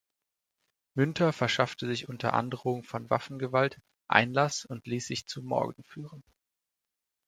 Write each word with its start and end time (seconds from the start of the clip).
Münter 0.95 1.31
verschaffte 1.31 1.85
sich 1.85 2.09
unter 2.09 2.33
Androhung 2.33 2.81
von 2.81 3.11
Waffengewalt 3.11 3.79
Einlass 4.07 4.65
und 4.65 4.87
ließ 4.87 5.05
sich 5.05 5.27
zu 5.27 5.43
Morgan 5.43 5.83
führen. 5.83 6.23